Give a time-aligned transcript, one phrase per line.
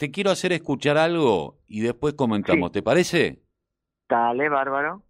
[0.00, 3.42] te quiero hacer escuchar algo y después comentamos, ¿te parece?
[4.08, 5.02] Dale, bárbaro.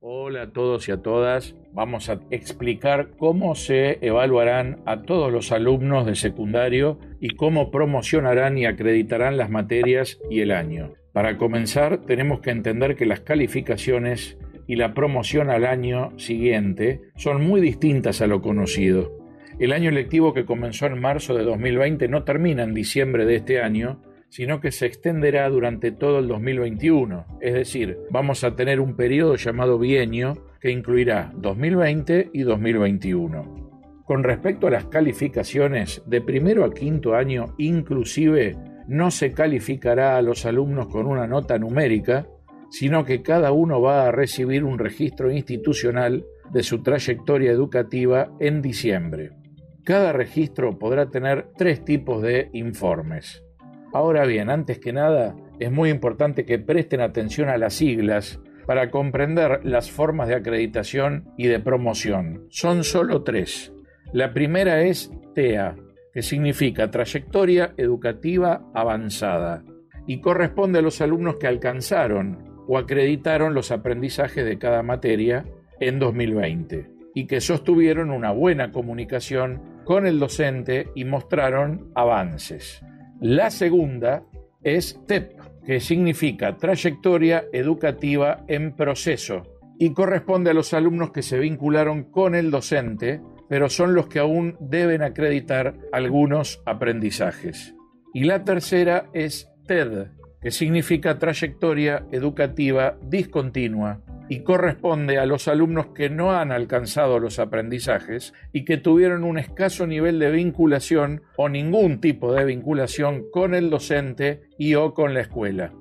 [0.00, 1.54] Hola a todos y a todas.
[1.72, 8.58] Vamos a explicar cómo se evaluarán a todos los alumnos de secundario y cómo promocionarán
[8.58, 10.92] y acreditarán las materias y el año.
[11.14, 14.36] Para comenzar, tenemos que entender que las calificaciones
[14.66, 19.23] y la promoción al año siguiente son muy distintas a lo conocido.
[19.58, 23.60] El año lectivo que comenzó en marzo de 2020 no termina en diciembre de este
[23.60, 27.24] año, sino que se extenderá durante todo el 2021.
[27.40, 34.02] Es decir, vamos a tener un periodo llamado bienio que incluirá 2020 y 2021.
[34.04, 38.56] Con respecto a las calificaciones, de primero a quinto año inclusive
[38.88, 42.26] no se calificará a los alumnos con una nota numérica,
[42.70, 48.60] sino que cada uno va a recibir un registro institucional de su trayectoria educativa en
[48.60, 49.43] diciembre.
[49.84, 53.44] Cada registro podrá tener tres tipos de informes.
[53.92, 58.90] Ahora bien, antes que nada, es muy importante que presten atención a las siglas para
[58.90, 62.46] comprender las formas de acreditación y de promoción.
[62.48, 63.74] Son solo tres.
[64.14, 65.76] La primera es TEA,
[66.14, 69.64] que significa Trayectoria Educativa Avanzada,
[70.06, 75.44] y corresponde a los alumnos que alcanzaron o acreditaron los aprendizajes de cada materia
[75.78, 82.84] en 2020 y que sostuvieron una buena comunicación con el docente y mostraron avances.
[83.20, 84.24] La segunda
[84.62, 89.42] es TEP, que significa Trayectoria Educativa en Proceso,
[89.78, 94.18] y corresponde a los alumnos que se vincularon con el docente, pero son los que
[94.18, 97.74] aún deben acreditar algunos aprendizajes.
[98.12, 100.08] Y la tercera es TED,
[100.44, 107.38] que significa Trayectoria Educativa Discontinua, y corresponde a los alumnos que no han alcanzado los
[107.38, 113.54] aprendizajes y que tuvieron un escaso nivel de vinculación o ningún tipo de vinculación con
[113.54, 115.72] el docente y o con la escuela.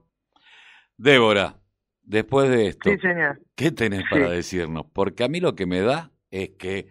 [0.96, 1.58] Débora,
[2.02, 2.90] después de esto,
[3.56, 4.86] ¿qué tenés para decirnos?
[4.94, 6.88] Porque a mí lo que me da es que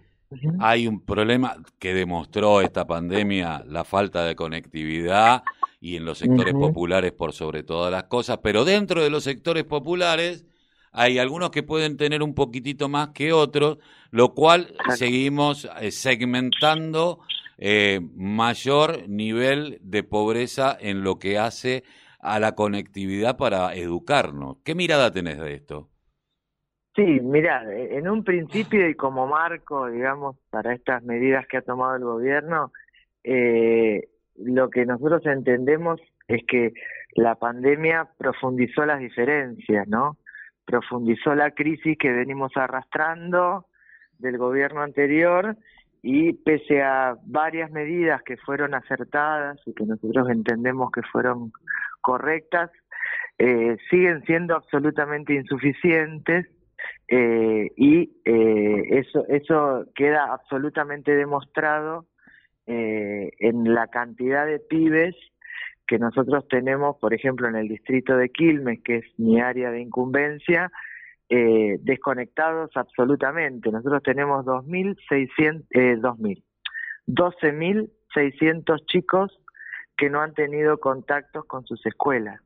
[0.61, 5.43] hay un problema que demostró esta pandemia, la falta de conectividad
[5.83, 9.65] y en los sectores populares por sobre todas las cosas, pero dentro de los sectores
[9.65, 10.47] populares
[10.93, 13.79] hay algunos que pueden tener un poquitito más que otros,
[14.13, 17.19] lo cual seguimos eh, segmentando
[17.59, 21.83] eh, mayor nivel de pobreza en lo que hace
[22.21, 24.59] a la conectividad para educarnos.
[24.65, 25.89] ¿Qué mirada tenés de esto?
[26.95, 31.97] Sí, mira, en un principio y como marco, digamos, para estas medidas que ha tomado
[31.97, 32.71] el gobierno,
[33.25, 34.11] eh,
[34.45, 36.73] lo que nosotros entendemos es que
[37.15, 40.17] la pandemia profundizó las diferencias, ¿no?
[40.65, 43.67] profundizó la crisis que venimos arrastrando
[44.19, 45.57] del gobierno anterior
[46.03, 51.53] y pese a varias medidas que fueron acertadas y que nosotros entendemos que fueron
[52.01, 52.71] correctas,
[53.39, 56.49] eh, siguen siendo absolutamente insuficientes
[57.09, 62.07] eh, y eh, eso, eso queda absolutamente demostrado
[62.67, 65.17] en la cantidad de pibes
[65.87, 69.81] que nosotros tenemos, por ejemplo, en el distrito de Quilmes, que es mi área de
[69.81, 70.71] incumbencia,
[71.29, 73.71] eh, desconectados absolutamente.
[73.71, 76.43] Nosotros tenemos 2.600, eh, 2.000,
[77.07, 79.39] 12.600 chicos
[79.97, 82.41] que no han tenido contactos con sus escuelas.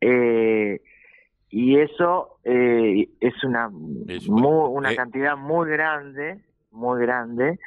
[0.00, 0.80] Eh,
[1.50, 7.58] y eso eh, es una, una cantidad muy grande, muy grande,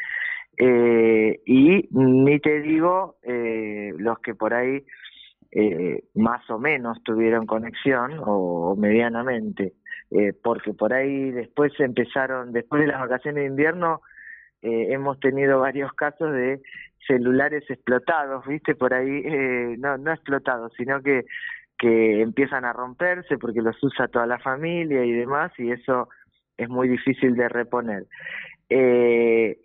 [0.58, 4.84] eh, y ni te digo eh, los que por ahí
[5.52, 9.74] eh, más o menos tuvieron conexión o, medianamente,
[10.12, 14.02] eh, porque por ahí después empezaron, después de las vacaciones de invierno,
[14.64, 16.62] hemos tenido varios casos de
[17.08, 21.26] celulares explotados, viste, por ahí, no, no explotados, sino que,
[21.80, 26.10] que empiezan a romperse porque los usa toda la familia y demás, y eso
[26.56, 28.06] es muy difícil de reponer.
[28.70, 29.58] Eh,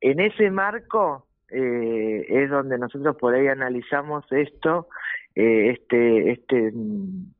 [0.00, 4.88] en ese marco eh, es donde nosotros por ahí analizamos esto,
[5.34, 7.32] eh, este, este, mm,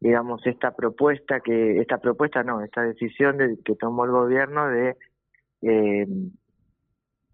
[0.00, 4.96] digamos, esta propuesta que, esta propuesta no, esta decisión de, que tomó el gobierno de,
[5.62, 6.06] eh,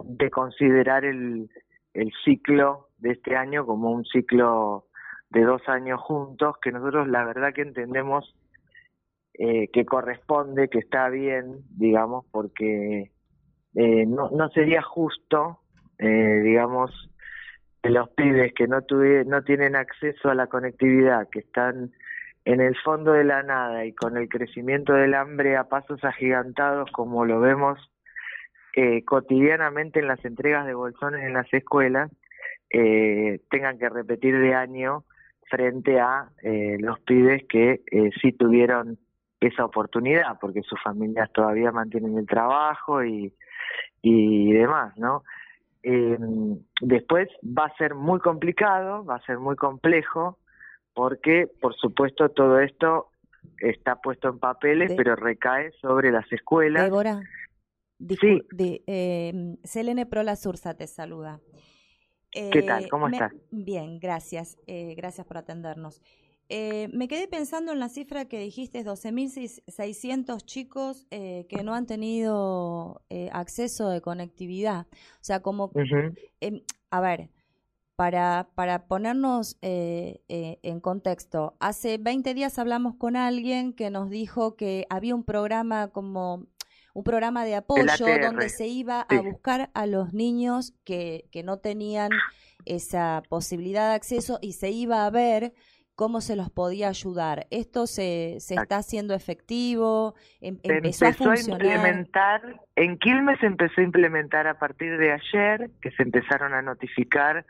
[0.04, 1.48] de considerar el,
[1.94, 4.86] el ciclo de este año como un ciclo
[5.30, 8.34] de dos años juntos, que nosotros la verdad que entendemos
[9.38, 13.10] que corresponde, que está bien, digamos, porque
[13.76, 15.60] eh, no, sería justo,
[15.98, 16.90] eh, digamos,
[17.82, 18.80] que los pibes que no,
[19.26, 21.92] no tienen acceso a la conectividad, que están
[22.44, 26.90] en el fondo de la nada y con el crecimiento del hambre a pasos agigantados
[26.92, 27.78] como lo vemos
[28.76, 32.10] eh, cotidianamente en las entregas de bolsones en las escuelas
[32.70, 35.04] eh, tengan que repetir de año
[35.48, 38.98] frente a eh, los pibes que eh, sí tuvieron
[39.40, 43.32] esa oportunidad, porque sus familias todavía mantienen el trabajo y,
[44.02, 45.24] y demás, ¿no?
[45.82, 46.18] Eh,
[46.80, 50.38] después va a ser muy complicado, va a ser muy complejo,
[50.94, 53.10] porque por supuesto todo esto
[53.58, 56.84] está puesto en papeles, pero recae sobre las escuelas.
[56.84, 57.20] Débora,
[58.20, 58.42] sí.
[58.50, 61.40] de, eh, Selene Prola Sursa te saluda.
[62.30, 62.84] ¿Qué tal?
[62.84, 63.32] Eh, ¿Cómo estás?
[63.50, 64.58] Bien, gracias.
[64.66, 66.02] Eh, gracias por atendernos.
[66.48, 73.02] Eh, me quedé pensando en la cifra que dijiste, 12.600 chicos que no han tenido
[73.32, 74.86] acceso de conectividad.
[74.92, 75.72] O sea, como,
[76.40, 77.30] em, a ver,
[77.96, 84.86] para, para ponernos en contexto, hace 20 días hablamos con alguien que nos dijo que
[84.90, 86.46] había un programa como
[86.96, 91.58] un programa de apoyo donde se iba a buscar a los niños que, que no
[91.58, 92.10] tenían
[92.64, 95.52] esa posibilidad de acceso y se iba a ver
[95.96, 97.46] cómo se los podía ayudar.
[97.50, 100.14] ¿Esto se, se está haciendo efectivo?
[100.40, 101.64] Em, empezó, a, funcionar?
[101.64, 102.42] implementar,
[102.76, 107.44] en Quilmes se empezó a implementar a partir de ayer, que se empezaron a notificar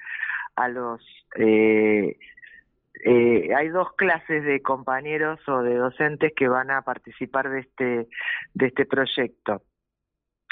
[0.54, 1.02] a los
[1.36, 2.16] eh,
[3.04, 8.08] eh, hay dos clases de compañeros o de docentes que van a participar de este,
[8.54, 9.62] de este proyecto.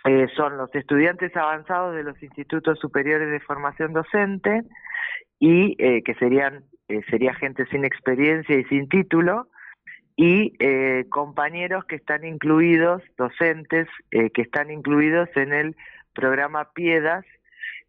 [0.04, 4.62] Eh, son los estudiantes avanzados de los institutos superiores de formación docente
[5.38, 6.64] y eh, que serían
[6.98, 9.48] eh, sería gente sin experiencia y sin título
[10.16, 15.76] y eh, compañeros que están incluidos docentes que están incluidos en el
[16.14, 17.24] programa Piedas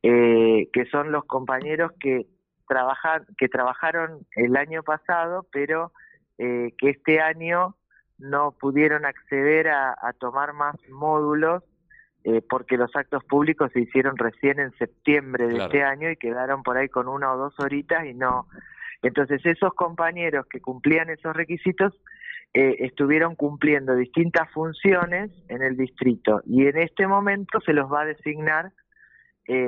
[0.01, 2.27] que son los compañeros que
[2.67, 5.91] trabajar, que trabajaron el año pasado, pero
[6.37, 7.75] eh, que este año
[8.17, 11.63] no pudieron acceder a, tomar más módulos
[12.23, 16.63] eh, porque los actos públicos se hicieron recién en septiembre de este año y quedaron
[16.63, 18.47] por ahí con una o dos horitas y no.
[19.05, 21.93] Entonces esos compañeros que cumplían esos requisitos
[22.53, 28.01] eh, estuvieron cumpliendo distintas funciones en el distrito y en este momento se los va
[28.01, 28.71] a designar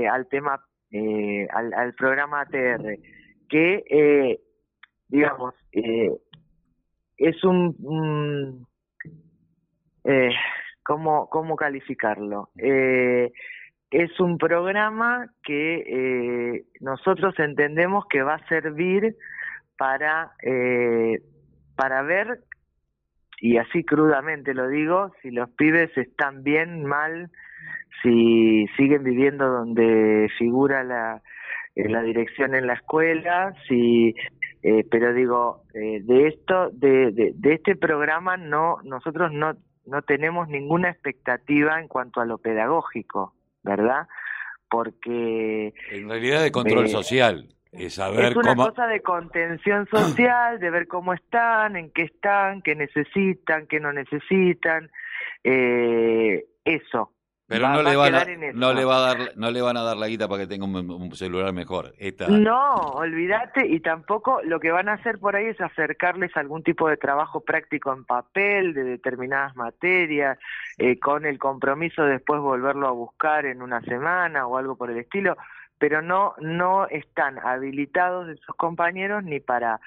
[0.10, 0.60] al tema
[0.92, 2.98] eh, al, programa ATR,
[3.50, 4.39] que, eh,
[5.07, 6.12] digamos, eh,
[7.18, 8.66] es un...
[10.04, 10.31] eh,
[10.84, 12.51] ¿cómo, ¿Cómo calificarlo?
[13.92, 19.16] Es un programa que nosotros entendemos que va a servir
[19.78, 20.34] para,
[21.75, 22.42] para ver,
[23.39, 27.30] y así crudamente lo digo, si los pibes están bien, mal,
[28.01, 31.22] si siguen viviendo donde figura la,
[31.75, 34.16] eh, la dirección en la escuela, si,
[34.63, 39.54] eh, pero digo, eh, de esto, de, de, este programa no, nosotros no,
[39.86, 43.34] no tenemos ninguna expectativa en cuanto a lo pedagógico,
[43.67, 44.07] ¿verdad?
[44.69, 45.73] Porque...
[45.91, 47.49] En realidad de control social.
[47.71, 52.61] Es, saber es una cosa de contención social, de ver cómo están, en qué están,
[52.61, 54.89] qué necesitan, qué no necesitan.
[55.43, 57.11] Eh, eso,
[57.47, 59.95] pero no, le van a, no le va a dar, no le van a dar
[59.95, 61.94] la guita para que tenga un, celular mejor.
[62.27, 66.89] No, olvídate, y tampoco lo que van a hacer por ahí es acercarles algún tipo
[66.89, 70.38] de trabajo práctico en papel de determinadas materias,
[70.77, 74.89] eh, con el compromiso de después volverlo a buscar en una semana o algo por
[74.89, 75.38] el estilo,
[75.77, 79.79] pero no, no están habilitados esos compañeros ni para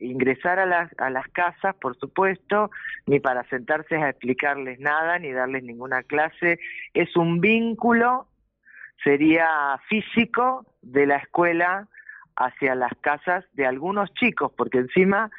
[0.00, 2.70] ingresar a las, a las casas, por supuesto,
[3.06, 6.58] ni para sentarse a explicarles nada, ni darles ninguna clase.
[6.94, 8.28] Es un vínculo,
[9.02, 9.48] sería
[9.88, 11.88] físico, de la escuela
[12.36, 15.30] hacia las casas de algunos chicos, porque encima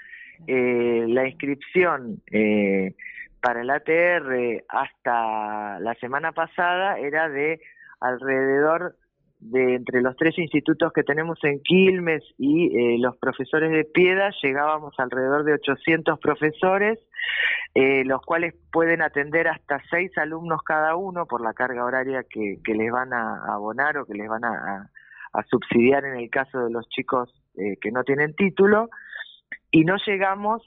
[0.48, 2.96] eh, la inscripción eh,
[3.42, 7.62] para el ATR hasta la semana pasada era de
[8.02, 8.96] alrededor
[9.40, 14.32] de entre los tres institutos que tenemos en Quilmes y eh, los profesores de Piedra,
[14.44, 17.00] llegábamos alrededor de 800 profesores,
[17.74, 22.60] eh, los cuales pueden atender hasta seis alumnos cada uno por la carga horaria que,
[22.64, 24.90] que les van a abonar o que les van a,
[25.34, 28.90] a, subsidiar en el caso de los chicos eh, que no tienen título,
[29.72, 30.64] y no llegamos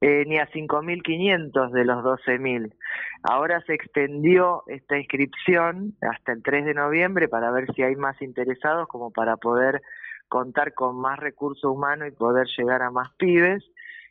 [0.00, 2.74] eh, ni a 5.500 de los 12.000.
[3.22, 8.20] Ahora se extendió esta inscripción hasta el 3 de noviembre para ver si hay más
[8.22, 9.82] interesados como para poder
[10.28, 13.62] contar con más recurso humano y poder llegar a más pibes.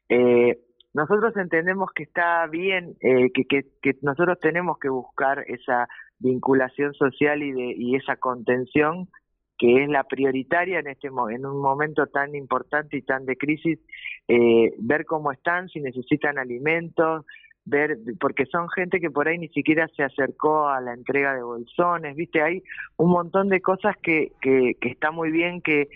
[0.10, 0.60] Eh,
[0.94, 5.88] nosotros entendemos que está bien, eh, que, que, que, nosotros tenemos que buscar esa
[6.20, 9.08] vinculación social y, de, y esa contención
[9.60, 13.78] que es la prioritaria en este en un momento tan importante y tan de crisis,
[14.28, 17.26] eh, ver cómo están, si necesitan alimentos,
[17.66, 21.44] ver, porque son gente que por ahí ni siquiera se acercó a la entrega de
[21.44, 22.64] bolsones, viste, hay
[22.96, 25.90] un montón de cosas que, que, que está muy bien que,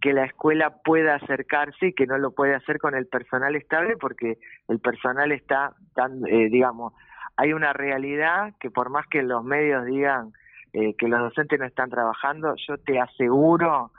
[0.00, 3.96] que la escuela pueda acercarse y que no lo puede hacer con el personal estable
[3.96, 4.38] porque
[4.68, 6.94] el personal está tan, eh, digamos,
[7.36, 10.32] hay una realidad que por más que los medios digan
[10.72, 13.92] eh, que los docentes no están trabajando, yo te aseguro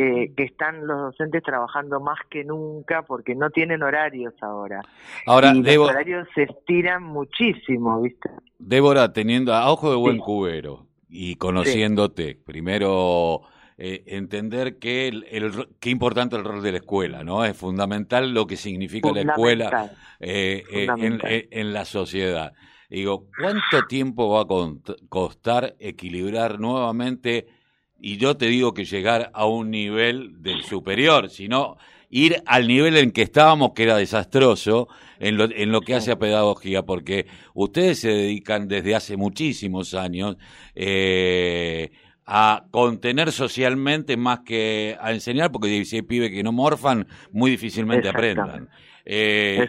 [0.00, 4.80] eh, que están los docentes trabajando más que nunca porque no tienen horarios ahora.
[5.26, 8.30] Ahora, y los horarios se estiran muchísimo, ¿viste?
[8.60, 13.40] Débora, teniendo a ojo de buen cubero y conociéndote, primero
[13.76, 17.44] eh, entender que el, qué importante el rol de la escuela, ¿no?
[17.44, 19.90] Es fundamental lo que significa la escuela
[20.20, 22.52] eh, en, en la sociedad.
[22.88, 27.46] Digo, ¿cuánto tiempo va a costar equilibrar nuevamente
[28.00, 31.76] y yo te digo que llegar a un nivel del superior, sino
[32.10, 36.12] ir al nivel en que estábamos, que era desastroso, en lo, en lo que hace
[36.12, 40.36] a pedagogía, porque ustedes se dedican desde hace muchísimos años
[40.74, 41.90] eh,
[42.24, 47.50] a contener socialmente más que a enseñar, porque si hay pibes que no morfan, muy
[47.50, 48.68] difícilmente aprendan.
[49.10, 49.66] Eh,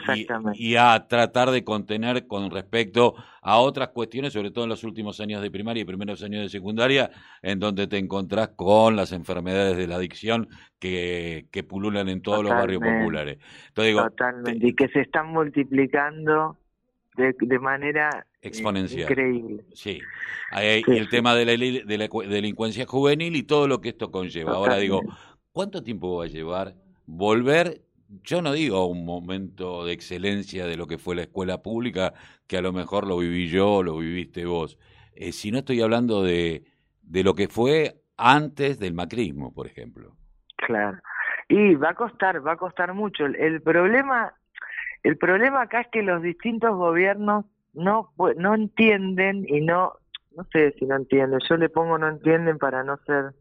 [0.56, 5.22] y, a tratar de contener con respecto a otras cuestiones, sobre todo en los últimos
[5.22, 7.10] años de primaria y primeros años de secundaria,
[7.42, 12.44] en donde te encontrás con las enfermedades de la adicción que, que pululan en todos
[12.44, 13.38] los barrios populares.
[13.74, 16.58] Totalmente, y que se están multiplicando
[17.16, 18.10] de, de manera
[18.42, 19.10] eh, exponencial.
[19.10, 19.64] Increíble.
[19.74, 20.02] Sí.
[20.52, 24.56] Hay, el tema de la, de la delincuencia juvenil y todo lo que esto conlleva.
[24.56, 25.00] Ahora digo,
[25.54, 27.82] ¿cuánto tiempo va a llevar volver
[28.24, 32.14] yo no digo un momento de excelencia de lo que fue la escuela pública,
[32.48, 34.78] que a lo mejor lo viví yo lo viviste vos,
[35.14, 36.64] eh, sino estoy hablando de,
[37.02, 40.16] de lo que fue antes del macrismo, por ejemplo.
[40.58, 40.98] Claro.
[41.48, 43.26] Y va a costar, va a costar mucho.
[43.26, 44.34] El, problema,
[45.04, 49.94] el problema acá es que los distintos gobiernos no no entienden y no
[50.36, 51.40] no sé si no entienden.
[51.48, 53.34] Yo le pongo no entienden para no ser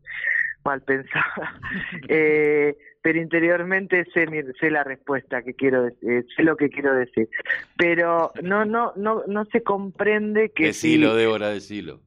[0.68, 1.58] mal pensada.
[2.08, 4.26] eh, pero interiormente sé,
[4.60, 7.28] sé la respuesta que quiero decir, eh, sé lo que quiero decir.
[7.76, 12.00] Pero no no no no se comprende que decilo, si, Débora, decilo.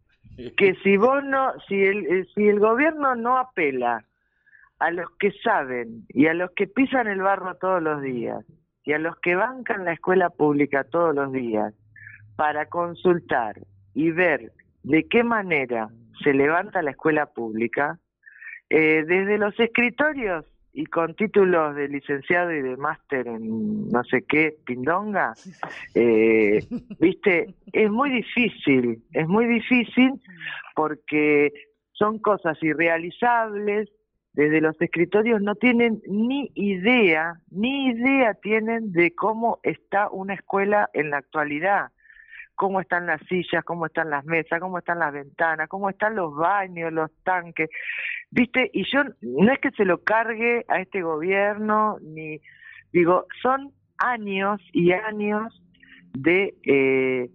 [0.57, 4.05] Que si vos no si el eh, si el gobierno no apela
[4.79, 8.45] a los que saben y a los que pisan el barro todos los días
[8.83, 11.73] y a los que bancan la escuela pública todos los días
[12.35, 13.59] para consultar
[13.93, 14.51] y ver
[14.83, 15.89] de qué manera
[16.23, 17.99] se levanta la escuela pública,
[18.73, 24.21] eh, desde los escritorios y con títulos de licenciado y de máster en no sé
[24.21, 25.33] qué, pindonga,
[25.93, 26.63] eh,
[26.99, 30.13] viste, es muy difícil, es muy difícil
[30.73, 31.51] porque
[31.91, 33.89] son cosas irrealizables,
[34.31, 40.89] desde los escritorios no tienen ni idea, ni idea tienen de cómo está una escuela
[40.93, 41.91] en la actualidad
[42.61, 46.35] cómo están las sillas, cómo están las mesas, cómo están las ventanas, cómo están los
[46.35, 47.71] baños, los tanques,
[48.29, 48.69] ¿viste?
[48.71, 52.39] Y yo no es que se lo cargue a este gobierno, ni
[52.93, 55.59] digo, son años y años
[56.13, 57.31] de eh,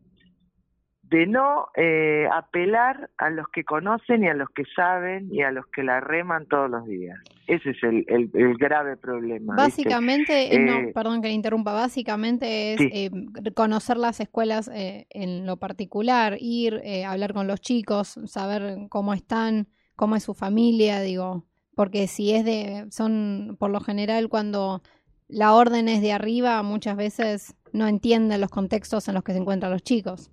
[1.09, 5.53] de no eh, apelar a los que conocen y a los que saben y a
[5.53, 7.19] los que la reman todos los días.
[7.47, 9.55] Ese es el, el, grave problema.
[9.55, 13.11] Básicamente, eh, no, perdón que le interrumpa, básicamente es eh,
[13.55, 20.17] conocer las escuelas en lo particular, ir, hablar con los chicos, saber cómo están, cómo
[20.17, 21.45] es su familia, digo,
[21.77, 24.83] porque si es de, son por lo general cuando
[25.29, 29.39] la orden es de arriba, muchas veces no entienden los contextos en los que se
[29.39, 30.31] encuentran los chicos.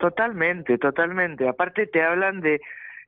[0.00, 1.46] Totalmente, totalmente.
[1.46, 2.58] Aparte te hablan de,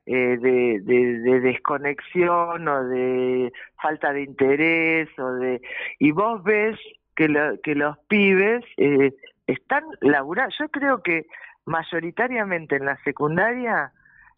[0.05, 5.59] eh, de, de, desconexión o de falta de interés o de
[5.97, 6.77] y vos ves
[7.15, 9.11] que, que los pibes eh,
[9.47, 10.53] están laburando.
[10.59, 11.25] Yo creo que
[11.65, 13.91] mayoritariamente en la secundaria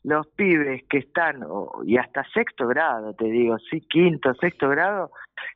[0.05, 1.43] los pibes que están,
[1.83, 5.09] y hasta sexto grado, te digo, sí, quinto, sexto grado,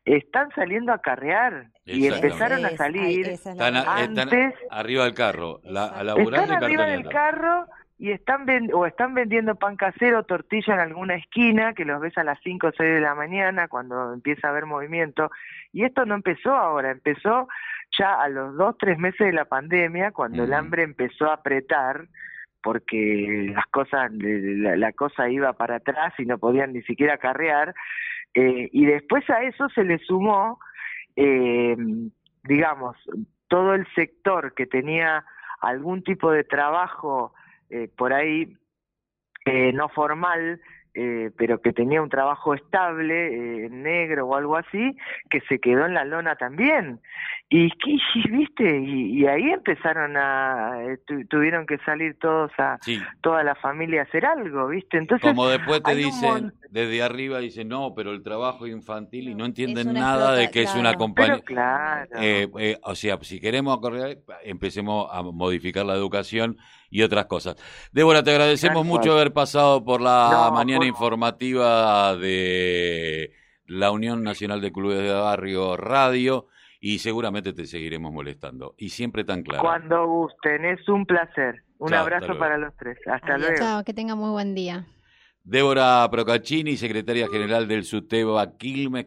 [0.06, 6.02] están saliendo a carrear y empezaron a salir están, antes, arriba del carro, la, a
[6.16, 7.68] están arriba del carro
[8.00, 12.24] y están o están vendiendo pan casero, tortilla en alguna esquina, que los ves a
[12.24, 15.30] las 5 o 6 de la mañana cuando empieza a haber movimiento.
[15.74, 17.48] Y esto no empezó ahora, empezó
[18.00, 22.08] ya a los dos, tres meses de la pandemia, cuando el hambre empezó a apretar,
[22.62, 27.74] porque las cosas, la, cosa iba para atrás y no podían ni siquiera carrear,
[28.34, 30.60] eh, y después a eso se le sumó,
[31.16, 31.76] eh,
[32.44, 32.98] digamos,
[33.48, 35.26] todo el sector que tenía
[35.62, 37.34] algún tipo de trabajo
[37.70, 38.56] eh, por ahí
[39.74, 40.62] no formal,
[40.96, 44.98] eh, pero que tenía un trabajo estable, eh, negro o algo así,
[45.30, 47.00] que se quedó en la lona también.
[47.48, 47.72] Y,
[48.30, 52.80] viste, y, ahí empezaron a, eh, tuvieron que salir todos a,
[53.22, 54.98] toda la familia a hacer algo, viste.
[54.98, 59.46] Entonces, como después te dicen, desde arriba dicen, no, pero el trabajo infantil y no
[59.46, 61.40] entienden nada de que es una compañía.
[61.42, 62.10] Claro.
[62.84, 66.58] o sea, si queremos correr, empecemos a modificar la educación
[66.90, 67.56] y otras cosas.
[67.92, 73.34] Débora, te agradecemos mucho haber pasado por la mañana informativa de
[73.66, 76.48] la Unión Nacional de Clubes de Barrio Radio
[76.80, 78.74] y seguramente te seguiremos molestando.
[78.78, 79.64] Y siempre tan claro.
[79.64, 81.64] Cuando gusten, es un placer.
[81.78, 82.98] Un abrazo para los tres.
[83.08, 83.56] Hasta luego.
[83.58, 84.86] Chao, que tenga muy buen día.
[85.44, 88.98] Débora Procaccini, secretaria general del SUTEBA Quilmes.